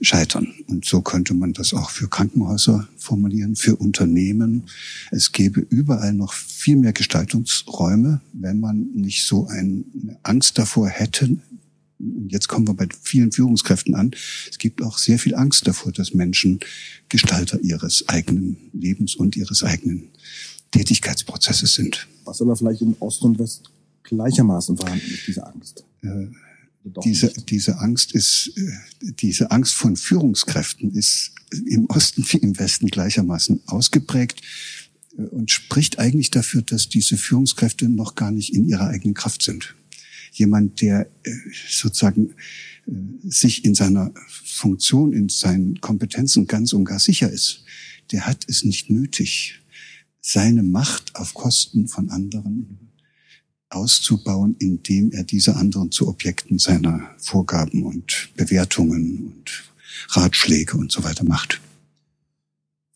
scheitern. 0.00 0.54
Und 0.66 0.84
so 0.84 1.00
könnte 1.00 1.34
man 1.34 1.52
das 1.52 1.74
auch 1.74 1.90
für 1.90 2.08
Krankenhäuser 2.08 2.88
formulieren, 2.96 3.56
für 3.56 3.76
Unternehmen. 3.76 4.64
Es 5.10 5.32
gäbe 5.32 5.60
überall 5.60 6.12
noch 6.12 6.32
viel 6.32 6.76
mehr 6.76 6.92
Gestaltungsräume, 6.92 8.20
wenn 8.32 8.60
man 8.60 8.88
nicht 8.94 9.24
so 9.24 9.46
eine 9.46 9.84
Angst 10.22 10.58
davor 10.58 10.88
hätte, 10.88 11.36
jetzt 12.28 12.48
kommen 12.48 12.68
wir 12.68 12.74
bei 12.74 12.86
vielen 13.02 13.32
Führungskräften 13.32 13.94
an, 13.94 14.12
es 14.50 14.58
gibt 14.58 14.82
auch 14.82 14.98
sehr 14.98 15.18
viel 15.18 15.34
Angst 15.34 15.66
davor, 15.66 15.92
dass 15.92 16.14
Menschen 16.14 16.60
Gestalter 17.08 17.60
ihres 17.60 18.08
eigenen 18.08 18.56
Lebens 18.72 19.14
und 19.14 19.36
ihres 19.36 19.62
eigenen 19.62 20.08
Tätigkeitsprozesses 20.70 21.74
sind. 21.74 22.06
Was 22.24 22.42
aber 22.42 22.56
vielleicht 22.56 22.82
in 22.82 22.94
Ost 23.00 23.22
und 23.22 23.38
West 23.38 23.70
gleichermaßen 24.08 24.76
vorhanden 24.76 25.06
ist, 25.06 25.26
diese 25.26 25.46
Angst. 25.46 25.84
Äh, 26.02 26.28
diese, 27.04 27.32
diese 27.48 27.78
Angst 27.78 28.12
ist, 28.12 28.52
äh, 28.56 29.12
diese 29.12 29.50
Angst 29.50 29.74
von 29.74 29.96
Führungskräften 29.96 30.94
ist 30.94 31.32
im 31.66 31.86
Osten 31.86 32.24
wie 32.28 32.38
im 32.38 32.58
Westen 32.58 32.88
gleichermaßen 32.88 33.60
ausgeprägt 33.66 34.42
äh, 35.16 35.22
und 35.22 35.50
spricht 35.50 35.98
eigentlich 35.98 36.30
dafür, 36.30 36.62
dass 36.62 36.88
diese 36.88 37.16
Führungskräfte 37.16 37.88
noch 37.88 38.14
gar 38.14 38.30
nicht 38.30 38.54
in 38.54 38.68
ihrer 38.68 38.88
eigenen 38.88 39.14
Kraft 39.14 39.42
sind. 39.42 39.74
Jemand, 40.32 40.80
der 40.80 41.08
äh, 41.24 41.30
sozusagen 41.68 42.34
sich 43.22 43.66
in 43.66 43.74
seiner 43.74 44.12
Funktion, 44.28 45.12
in 45.12 45.28
seinen 45.28 45.80
Kompetenzen 45.80 46.46
ganz 46.46 46.72
und 46.72 46.86
gar 46.86 46.98
sicher 46.98 47.30
ist, 47.30 47.64
der 48.12 48.26
hat 48.26 48.44
es 48.48 48.64
nicht 48.64 48.88
nötig, 48.88 49.60
seine 50.20 50.62
Macht 50.62 51.14
auf 51.14 51.34
Kosten 51.34 51.88
von 51.88 52.08
anderen 52.08 52.88
auszubauen, 53.70 54.56
indem 54.58 55.12
er 55.12 55.24
diese 55.24 55.56
anderen 55.56 55.90
zu 55.90 56.08
Objekten 56.08 56.58
seiner 56.58 57.00
Vorgaben 57.18 57.82
und 57.84 58.30
Bewertungen 58.36 59.26
und 59.26 59.64
Ratschläge 60.10 60.76
und 60.76 60.90
so 60.90 61.04
weiter 61.04 61.24
macht. 61.24 61.60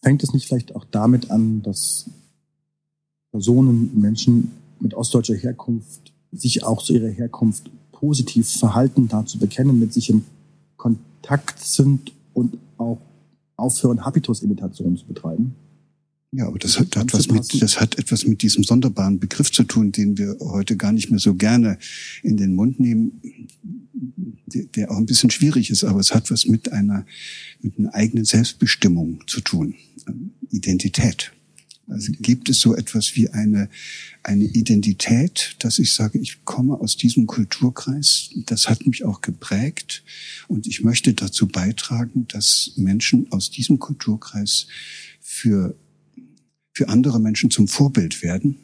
Fängt 0.03 0.23
es 0.23 0.33
nicht 0.33 0.47
vielleicht 0.47 0.75
auch 0.75 0.85
damit 0.91 1.31
an, 1.31 1.63
dass 1.63 2.07
Personen, 3.31 4.01
Menschen 4.01 4.53
mit 4.81 4.95
ostdeutscher 4.95 5.35
Herkunft 5.35 6.13
sich 6.33 6.65
auch 6.65 6.83
zu 6.83 6.95
ihrer 6.95 7.09
Herkunft 7.09 7.71
positiv 7.93 8.49
verhalten, 8.51 9.09
dazu 9.09 9.39
bekennen, 9.39 9.79
mit 9.79 9.93
sich 9.93 10.11
im 10.11 10.25
Kontakt 10.77 11.61
sind 11.61 12.13
und 12.35 12.59
auch 12.79 12.99
aufhören, 13.57 14.05
Habitusimitationen 14.05 14.97
zu 14.97 15.07
betreiben? 15.07 15.55
Ja, 16.35 16.47
aber 16.47 16.59
das 16.59 16.79
hat, 16.79 16.97
hat 16.97 17.13
was 17.13 17.29
mit, 17.29 17.61
das 17.61 17.79
hat 17.79 17.99
etwas 17.99 18.25
mit 18.25 18.41
diesem 18.41 18.65
sonderbaren 18.65 19.19
Begriff 19.19 19.53
zu 19.53 19.65
tun, 19.65 19.93
den 19.93 20.17
wir 20.17 20.39
heute 20.41 20.79
gar 20.79 20.91
nicht 20.91 21.11
mehr 21.11 21.21
so 21.21 21.35
gerne 21.35 21.79
in 22.23 22.39
den 22.39 22.55
Mund 22.55 22.81
nehmen, 22.81 23.21
der, 24.47 24.65
der 24.65 24.91
auch 24.91 24.97
ein 24.97 25.05
bisschen 25.05 25.31
schwierig 25.31 25.69
ist, 25.69 25.85
aber 25.85 26.01
es 26.01 26.15
hat 26.15 26.31
was 26.31 26.47
mit 26.47 26.73
einer, 26.73 27.05
mit 27.61 27.79
einer 27.79 27.95
eigenen 27.95 28.25
Selbstbestimmung 28.25 29.23
zu 29.27 29.43
tun. 29.43 29.75
Identität. 30.51 31.33
Also 31.87 32.13
gibt 32.21 32.49
es 32.49 32.61
so 32.61 32.75
etwas 32.75 33.15
wie 33.15 33.29
eine, 33.29 33.69
eine 34.23 34.45
Identität, 34.45 35.57
dass 35.59 35.79
ich 35.79 35.93
sage, 35.93 36.19
ich 36.19 36.47
komme 36.47 36.81
aus 36.81 36.97
diesem 36.97 37.27
Kulturkreis, 37.27 38.31
das 38.47 38.71
hat 38.71 38.87
mich 38.87 39.05
auch 39.05 39.21
geprägt 39.21 40.03
und 40.49 40.67
ich 40.67 40.83
möchte 40.83 41.13
dazu 41.13 41.47
beitragen, 41.47 42.27
dass 42.29 42.73
Menschen 42.77 43.31
aus 43.31 43.51
diesem 43.51 43.79
Kulturkreis 43.79 44.67
für 45.21 45.77
für 46.73 46.89
andere 46.89 47.21
Menschen 47.21 47.51
zum 47.51 47.69
Vorbild 47.69 48.23
werden, 48.23 48.59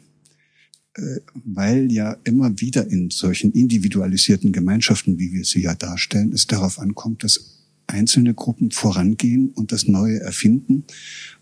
äh, 0.94 1.20
weil 1.44 1.92
ja 1.92 2.16
immer 2.24 2.60
wieder 2.60 2.86
in 2.86 3.10
solchen 3.10 3.52
individualisierten 3.52 4.52
Gemeinschaften, 4.52 5.18
wie 5.18 5.32
wir 5.32 5.44
sie 5.44 5.62
ja 5.62 5.74
darstellen, 5.74 6.32
es 6.32 6.46
darauf 6.46 6.78
ankommt, 6.78 7.24
dass 7.24 7.58
einzelne 7.86 8.34
Gruppen 8.34 8.70
vorangehen 8.70 9.50
und 9.50 9.72
das 9.72 9.86
Neue 9.86 10.20
erfinden 10.20 10.84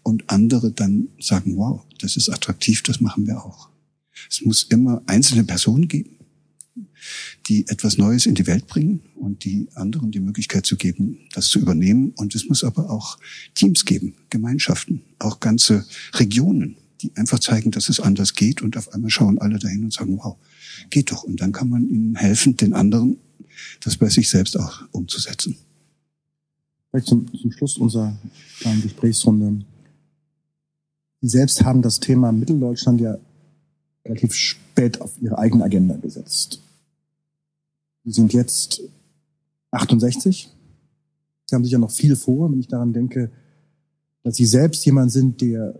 und 0.02 0.30
andere 0.30 0.70
dann 0.70 1.08
sagen, 1.20 1.56
wow, 1.56 1.84
das 1.98 2.16
ist 2.16 2.28
attraktiv, 2.28 2.82
das 2.82 3.00
machen 3.00 3.26
wir 3.26 3.44
auch. 3.44 3.68
Es 4.30 4.42
muss 4.42 4.62
immer 4.64 5.02
einzelne 5.06 5.44
Personen 5.44 5.88
geben, 5.88 6.15
die 7.48 7.66
etwas 7.68 7.98
Neues 7.98 8.26
in 8.26 8.34
die 8.34 8.46
Welt 8.46 8.66
bringen 8.66 9.00
und 9.14 9.44
die 9.44 9.68
anderen 9.74 10.10
die 10.10 10.20
Möglichkeit 10.20 10.66
zu 10.66 10.76
geben, 10.76 11.18
das 11.32 11.48
zu 11.48 11.58
übernehmen. 11.58 12.12
Und 12.16 12.34
es 12.34 12.48
muss 12.48 12.64
aber 12.64 12.90
auch 12.90 13.18
Teams 13.54 13.84
geben, 13.84 14.14
Gemeinschaften, 14.30 15.02
auch 15.18 15.40
ganze 15.40 15.84
Regionen, 16.14 16.76
die 17.02 17.10
einfach 17.16 17.38
zeigen, 17.38 17.70
dass 17.70 17.88
es 17.88 18.00
anders 18.00 18.34
geht. 18.34 18.62
Und 18.62 18.76
auf 18.76 18.92
einmal 18.92 19.10
schauen 19.10 19.38
alle 19.38 19.58
dahin 19.58 19.84
und 19.84 19.92
sagen, 19.92 20.18
wow, 20.18 20.36
geht 20.90 21.10
doch. 21.12 21.22
Und 21.22 21.40
dann 21.40 21.52
kann 21.52 21.68
man 21.68 21.88
ihnen 21.88 22.16
helfen, 22.16 22.56
den 22.56 22.74
anderen 22.74 23.18
das 23.80 23.96
bei 23.96 24.08
sich 24.08 24.28
selbst 24.28 24.58
auch 24.58 24.82
umzusetzen. 24.92 25.56
Vielleicht 26.90 27.08
zum, 27.08 27.26
zum 27.34 27.52
Schluss 27.52 27.78
unserer 27.78 28.16
kleinen 28.60 28.82
Gesprächsrunde. 28.82 29.64
Sie 31.20 31.28
selbst 31.28 31.64
haben 31.64 31.82
das 31.82 32.00
Thema 32.00 32.32
Mitteldeutschland 32.32 33.00
ja 33.00 33.16
relativ 34.04 34.34
spät 34.34 35.00
auf 35.00 35.12
ihre 35.20 35.38
eigene 35.38 35.64
Agenda 35.64 35.96
gesetzt. 35.96 36.60
Sie 38.06 38.12
sind 38.12 38.32
jetzt 38.32 38.82
68. 39.72 40.48
Sie 41.44 41.54
haben 41.54 41.64
sicher 41.64 41.78
noch 41.78 41.90
viel 41.90 42.14
vor, 42.14 42.50
wenn 42.52 42.60
ich 42.60 42.68
daran 42.68 42.92
denke, 42.92 43.32
dass 44.22 44.36
Sie 44.36 44.46
selbst 44.46 44.86
jemand 44.86 45.10
sind, 45.10 45.40
der 45.40 45.74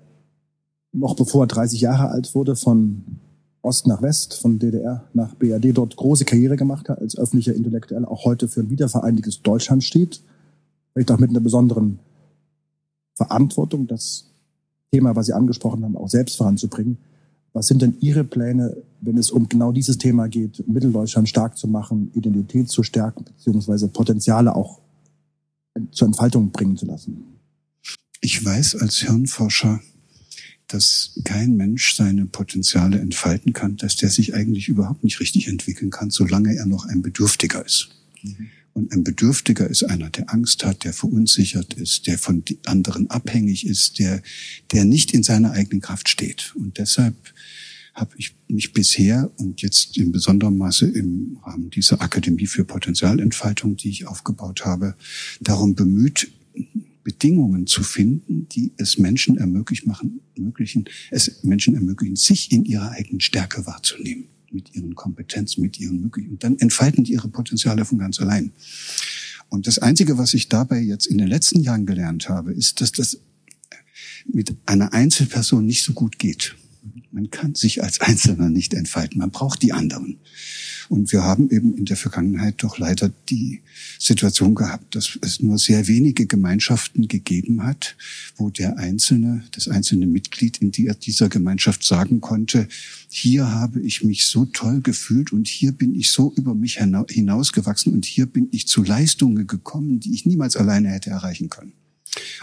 noch 0.92 1.14
bevor 1.14 1.44
er 1.44 1.46
30 1.46 1.80
Jahre 1.80 2.08
alt 2.08 2.34
wurde, 2.34 2.56
von 2.56 3.20
Ost 3.62 3.86
nach 3.86 4.02
West, 4.02 4.34
von 4.34 4.58
DDR 4.58 5.08
nach 5.14 5.36
BRD 5.36 5.76
dort 5.76 5.94
große 5.94 6.24
Karriere 6.24 6.56
gemacht 6.56 6.88
hat, 6.88 6.98
als 6.98 7.16
öffentlicher 7.16 7.54
Intellektueller 7.54 8.10
auch 8.10 8.24
heute 8.24 8.48
für 8.48 8.60
ein 8.60 8.70
wiedervereinigtes 8.70 9.42
Deutschland 9.42 9.84
steht. 9.84 10.20
Vielleicht 10.92 11.12
auch 11.12 11.18
mit 11.18 11.30
einer 11.30 11.40
besonderen 11.40 12.00
Verantwortung, 13.14 13.86
das 13.86 14.32
Thema, 14.90 15.14
was 15.14 15.26
Sie 15.26 15.32
angesprochen 15.32 15.84
haben, 15.84 15.96
auch 15.96 16.08
selbst 16.08 16.36
voranzubringen. 16.36 16.98
Was 17.56 17.68
sind 17.68 17.80
denn 17.80 17.96
Ihre 18.02 18.22
Pläne, 18.22 18.76
wenn 19.00 19.16
es 19.16 19.30
um 19.30 19.48
genau 19.48 19.72
dieses 19.72 19.96
Thema 19.96 20.28
geht, 20.28 20.68
Mitteldeutschland 20.68 21.26
stark 21.26 21.56
zu 21.56 21.66
machen, 21.66 22.10
Identität 22.12 22.68
zu 22.68 22.82
stärken, 22.82 23.24
beziehungsweise 23.24 23.88
Potenziale 23.88 24.54
auch 24.54 24.82
zur 25.90 26.08
Entfaltung 26.08 26.50
bringen 26.50 26.76
zu 26.76 26.84
lassen? 26.84 27.16
Ich 28.20 28.44
weiß 28.44 28.76
als 28.76 28.96
Hirnforscher, 28.96 29.80
dass 30.68 31.18
kein 31.24 31.56
Mensch 31.56 31.94
seine 31.94 32.26
Potenziale 32.26 32.98
entfalten 32.98 33.54
kann, 33.54 33.78
dass 33.78 33.96
der 33.96 34.10
sich 34.10 34.34
eigentlich 34.34 34.68
überhaupt 34.68 35.02
nicht 35.02 35.18
richtig 35.20 35.48
entwickeln 35.48 35.90
kann, 35.90 36.10
solange 36.10 36.54
er 36.54 36.66
noch 36.66 36.84
ein 36.84 37.00
Bedürftiger 37.00 37.64
ist. 37.64 37.88
Mhm. 38.22 38.50
Und 38.76 38.92
ein 38.92 39.04
Bedürftiger 39.04 39.70
ist 39.70 39.84
einer, 39.84 40.10
der 40.10 40.30
Angst 40.30 40.66
hat, 40.66 40.84
der 40.84 40.92
verunsichert 40.92 41.72
ist, 41.72 42.06
der 42.06 42.18
von 42.18 42.44
anderen 42.66 43.08
abhängig 43.08 43.66
ist, 43.66 43.98
der, 43.98 44.22
der 44.70 44.84
nicht 44.84 45.14
in 45.14 45.22
seiner 45.22 45.52
eigenen 45.52 45.80
Kraft 45.80 46.10
steht. 46.10 46.52
Und 46.56 46.76
deshalb 46.76 47.14
habe 47.94 48.14
ich 48.18 48.36
mich 48.48 48.74
bisher 48.74 49.30
und 49.38 49.62
jetzt 49.62 49.96
in 49.96 50.12
besonderem 50.12 50.58
Maße 50.58 50.86
im 50.86 51.38
Rahmen 51.42 51.70
dieser 51.70 52.02
Akademie 52.02 52.46
für 52.46 52.66
Potenzialentfaltung, 52.66 53.78
die 53.78 53.88
ich 53.88 54.06
aufgebaut 54.06 54.66
habe, 54.66 54.94
darum 55.40 55.74
bemüht, 55.74 56.30
Bedingungen 57.02 57.66
zu 57.66 57.82
finden, 57.82 58.46
die 58.50 58.72
es 58.76 58.98
Menschen 58.98 59.38
ermöglich 59.38 59.86
machen, 59.86 60.20
ermöglichen, 60.34 60.84
es 61.10 61.42
Menschen 61.44 61.76
ermöglichen, 61.76 62.16
sich 62.16 62.52
in 62.52 62.66
ihrer 62.66 62.90
eigenen 62.90 63.22
Stärke 63.22 63.64
wahrzunehmen 63.64 64.26
mit 64.52 64.74
ihren 64.74 64.94
Kompetenzen, 64.94 65.62
mit 65.62 65.78
ihren 65.78 66.00
Möglichkeiten. 66.00 66.38
Dann 66.38 66.58
entfalten 66.58 67.04
die 67.04 67.12
ihre 67.12 67.28
Potenziale 67.28 67.84
von 67.84 67.98
ganz 67.98 68.20
allein. 68.20 68.52
Und 69.48 69.66
das 69.66 69.78
Einzige, 69.78 70.18
was 70.18 70.34
ich 70.34 70.48
dabei 70.48 70.80
jetzt 70.80 71.06
in 71.06 71.18
den 71.18 71.28
letzten 71.28 71.60
Jahren 71.60 71.86
gelernt 71.86 72.28
habe, 72.28 72.52
ist, 72.52 72.80
dass 72.80 72.92
das 72.92 73.18
mit 74.26 74.56
einer 74.66 74.92
Einzelperson 74.92 75.64
nicht 75.64 75.82
so 75.82 75.92
gut 75.92 76.18
geht. 76.18 76.56
Man 77.16 77.30
kann 77.30 77.54
sich 77.54 77.82
als 77.82 78.02
Einzelner 78.02 78.50
nicht 78.50 78.74
entfalten. 78.74 79.20
Man 79.20 79.30
braucht 79.30 79.62
die 79.62 79.72
anderen. 79.72 80.18
Und 80.90 81.12
wir 81.12 81.22
haben 81.22 81.48
eben 81.48 81.74
in 81.74 81.86
der 81.86 81.96
Vergangenheit 81.96 82.56
doch 82.58 82.76
leider 82.76 83.10
die 83.30 83.62
Situation 83.98 84.54
gehabt, 84.54 84.94
dass 84.94 85.18
es 85.22 85.40
nur 85.40 85.56
sehr 85.56 85.88
wenige 85.88 86.26
Gemeinschaften 86.26 87.08
gegeben 87.08 87.64
hat, 87.64 87.96
wo 88.36 88.50
der 88.50 88.76
Einzelne, 88.76 89.44
das 89.52 89.66
einzelne 89.66 90.06
Mitglied 90.06 90.58
in 90.58 90.72
dieser 90.72 91.30
Gemeinschaft 91.30 91.84
sagen 91.84 92.20
konnte, 92.20 92.68
hier 93.08 93.50
habe 93.50 93.80
ich 93.80 94.04
mich 94.04 94.26
so 94.26 94.44
toll 94.44 94.82
gefühlt 94.82 95.32
und 95.32 95.48
hier 95.48 95.72
bin 95.72 95.94
ich 95.98 96.10
so 96.10 96.34
über 96.36 96.54
mich 96.54 96.76
hinausgewachsen 96.76 97.94
und 97.94 98.04
hier 98.04 98.26
bin 98.26 98.48
ich 98.52 98.68
zu 98.68 98.84
Leistungen 98.84 99.46
gekommen, 99.46 100.00
die 100.00 100.12
ich 100.12 100.26
niemals 100.26 100.54
alleine 100.54 100.90
hätte 100.90 101.08
erreichen 101.08 101.48
können. 101.48 101.72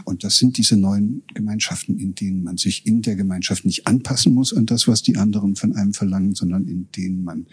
Und 0.03 0.23
das 0.23 0.37
sind 0.37 0.57
diese 0.57 0.77
neuen 0.77 1.23
Gemeinschaften, 1.33 1.99
in 1.99 2.15
denen 2.15 2.43
man 2.43 2.57
sich 2.57 2.85
in 2.85 3.01
der 3.01 3.15
Gemeinschaft 3.15 3.65
nicht 3.65 3.87
anpassen 3.87 4.33
muss 4.33 4.53
an 4.53 4.65
das, 4.65 4.87
was 4.87 5.01
die 5.01 5.17
anderen 5.17 5.55
von 5.55 5.75
einem 5.75 5.93
verlangen, 5.93 6.35
sondern 6.35 6.67
in 6.67 6.89
denen 6.91 7.23
man 7.23 7.47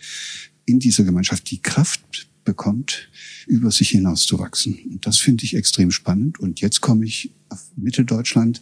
in 0.67 0.79
dieser 0.79 1.05
Gemeinschaft 1.05 1.50
die 1.50 1.61
Kraft 1.61 2.29
bekommt, 2.45 3.09
über 3.47 3.71
sich 3.71 3.91
hinauszuwachsen. 3.91 4.79
Und 4.91 5.07
das 5.07 5.19
finde 5.19 5.45
ich 5.45 5.55
extrem 5.55 5.91
spannend. 5.91 6.41
Und 6.41 6.61
jetzt 6.61 6.81
komme 6.81 7.05
ich 7.05 7.33
auf 7.49 7.62
Mitteldeutschland 7.77 8.61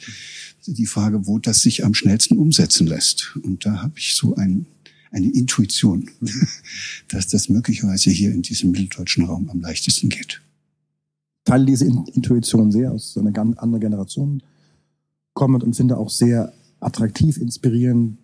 die 0.67 0.87
Frage, 0.87 1.27
wo 1.27 1.38
das 1.38 1.62
sich 1.62 1.85
am 1.85 1.95
schnellsten 1.95 2.37
umsetzen 2.37 2.87
lässt. 2.87 3.37
Und 3.43 3.65
da 3.65 3.83
habe 3.83 3.99
ich 3.99 4.15
so 4.15 4.35
ein, 4.37 4.67
eine 5.11 5.31
Intuition, 5.31 6.11
dass 7.09 7.29
das 7.29 7.49
möglicherweise 7.49 8.11
hier 8.11 8.33
in 8.33 8.43
diesem 8.43 8.73
mitteldeutschen 8.73 9.25
Raum 9.25 9.49
am 9.50 9.61
leichtesten 9.61 10.09
geht. 10.09 10.43
Teile 11.49 11.64
diese 11.64 11.87
Intuition 11.87 12.71
sehr 12.71 12.93
aus 12.93 13.17
einer 13.17 13.31
ganz 13.31 13.57
anderen 13.57 13.81
Generation 13.81 14.43
kommend 15.33 15.64
und 15.64 15.75
finde 15.75 15.97
auch 15.97 16.11
sehr 16.11 16.52
attraktiv, 16.78 17.38
inspirierend, 17.38 18.19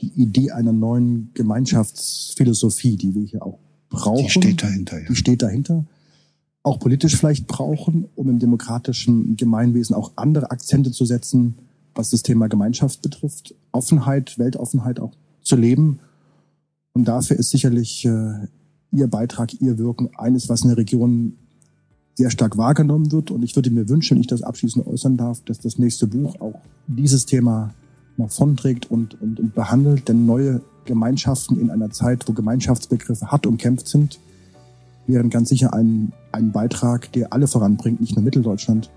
die 0.00 0.08
Idee 0.20 0.50
einer 0.50 0.72
neuen 0.72 1.30
Gemeinschaftsphilosophie, 1.34 2.96
die 2.96 3.14
wir 3.14 3.22
hier 3.22 3.46
auch 3.46 3.60
brauchen. 3.90 4.24
Die 4.24 4.30
steht 4.30 4.62
dahinter, 4.64 4.98
ja. 5.00 5.06
Die 5.08 5.14
steht 5.14 5.42
dahinter. 5.42 5.84
Auch 6.64 6.80
politisch 6.80 7.16
vielleicht 7.16 7.46
brauchen, 7.46 8.06
um 8.16 8.28
im 8.28 8.40
demokratischen 8.40 9.36
Gemeinwesen 9.36 9.94
auch 9.94 10.12
andere 10.16 10.50
Akzente 10.50 10.90
zu 10.90 11.04
setzen, 11.04 11.54
was 11.94 12.10
das 12.10 12.24
Thema 12.24 12.48
Gemeinschaft 12.48 13.02
betrifft. 13.02 13.54
Offenheit, 13.70 14.36
Weltoffenheit 14.36 14.98
auch 14.98 15.12
zu 15.42 15.54
leben. 15.54 16.00
Und 16.92 17.04
dafür 17.04 17.36
ist 17.36 17.50
sicherlich 17.50 18.04
äh, 18.04 18.48
Ihr 18.90 19.06
Beitrag, 19.06 19.60
Ihr 19.60 19.78
Wirken 19.78 20.10
eines, 20.16 20.48
was 20.48 20.62
in 20.62 20.68
der 20.68 20.78
Region 20.78 21.34
sehr 22.14 22.30
stark 22.30 22.56
wahrgenommen 22.56 23.12
wird. 23.12 23.30
Und 23.30 23.42
ich 23.42 23.56
würde 23.56 23.70
mir 23.70 23.88
wünschen, 23.88 24.16
wenn 24.16 24.20
ich 24.20 24.26
das 24.28 24.42
abschließend 24.42 24.86
äußern 24.86 25.16
darf, 25.16 25.40
dass 25.44 25.58
das 25.58 25.78
nächste 25.78 26.06
Buch 26.06 26.40
auch 26.40 26.60
dieses 26.86 27.26
Thema 27.26 27.74
nach 28.16 28.30
vorn 28.30 28.56
trägt 28.56 28.90
und, 28.90 29.20
und, 29.20 29.40
und 29.40 29.54
behandelt. 29.54 30.08
Denn 30.08 30.26
neue 30.26 30.60
Gemeinschaften 30.84 31.58
in 31.60 31.70
einer 31.70 31.90
Zeit, 31.90 32.28
wo 32.28 32.32
Gemeinschaftsbegriffe 32.32 33.30
hart 33.30 33.46
umkämpft 33.46 33.88
sind, 33.88 34.20
wären 35.06 35.30
ganz 35.30 35.48
sicher 35.48 35.74
ein, 35.74 36.12
ein 36.32 36.52
Beitrag, 36.52 37.12
der 37.12 37.32
alle 37.32 37.46
voranbringt, 37.46 38.00
nicht 38.00 38.16
nur 38.16 38.24
Mitteldeutschland. 38.24 38.90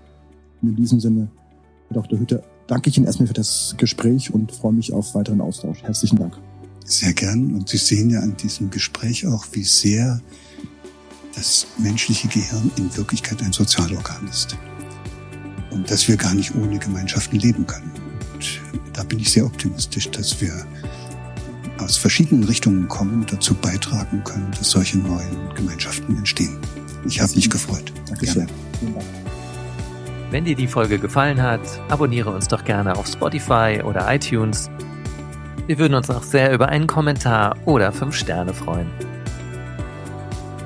Und 0.62 0.70
in 0.70 0.76
diesem 0.76 1.00
Sinne, 1.00 1.28
Herr 1.88 2.02
Dr. 2.02 2.18
Hütte, 2.18 2.42
danke 2.66 2.90
ich 2.90 2.96
Ihnen 2.96 3.06
erstmal 3.06 3.26
für 3.26 3.34
das 3.34 3.74
Gespräch 3.78 4.32
und 4.32 4.52
freue 4.52 4.72
mich 4.72 4.92
auf 4.92 5.14
weiteren 5.14 5.40
Austausch. 5.40 5.82
Herzlichen 5.82 6.18
Dank. 6.18 6.38
Sehr 6.84 7.12
gern. 7.12 7.54
Und 7.54 7.68
Sie 7.68 7.76
sehen 7.76 8.10
ja 8.10 8.20
an 8.20 8.36
diesem 8.36 8.70
Gespräch 8.70 9.26
auch, 9.26 9.46
wie 9.52 9.64
sehr 9.64 10.20
das 11.38 11.68
menschliche 11.78 12.26
Gehirn 12.28 12.70
in 12.76 12.94
Wirklichkeit 12.96 13.40
ein 13.42 13.52
Sozialorgan 13.52 14.26
ist. 14.28 14.56
Und 15.70 15.88
dass 15.90 16.08
wir 16.08 16.16
gar 16.16 16.34
nicht 16.34 16.54
ohne 16.56 16.78
Gemeinschaften 16.78 17.38
leben 17.38 17.66
können. 17.66 17.92
Und 18.34 18.60
da 18.92 19.04
bin 19.04 19.20
ich 19.20 19.30
sehr 19.30 19.46
optimistisch, 19.46 20.10
dass 20.10 20.40
wir 20.40 20.66
aus 21.78 21.96
verschiedenen 21.96 22.42
Richtungen 22.44 22.88
kommen, 22.88 23.24
dazu 23.30 23.54
beitragen 23.54 24.24
können, 24.24 24.50
dass 24.58 24.70
solche 24.70 24.98
neuen 24.98 25.54
Gemeinschaften 25.54 26.16
entstehen. 26.16 26.58
Ich 27.06 27.20
habe 27.20 27.32
mich 27.34 27.48
gefreut. 27.48 27.92
Danke 28.08 28.26
sehr. 28.26 28.46
Wenn 30.30 30.44
dir 30.44 30.56
die 30.56 30.66
Folge 30.66 30.98
gefallen 30.98 31.40
hat, 31.40 31.60
abonniere 31.88 32.30
uns 32.30 32.48
doch 32.48 32.64
gerne 32.64 32.96
auf 32.96 33.06
Spotify 33.06 33.80
oder 33.84 34.12
iTunes. 34.12 34.68
Wir 35.68 35.78
würden 35.78 35.94
uns 35.94 36.10
auch 36.10 36.24
sehr 36.24 36.52
über 36.52 36.68
einen 36.68 36.88
Kommentar 36.88 37.56
oder 37.64 37.92
5 37.92 38.14
Sterne 38.14 38.52
freuen. 38.52 38.88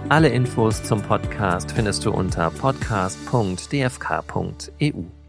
Alle 0.08 0.28
Infos 0.28 0.82
zum 0.82 1.00
Podcast 1.00 1.72
findest 1.72 2.04
du 2.04 2.10
unter 2.10 2.50
podcast.dfk.eu. 2.50 5.21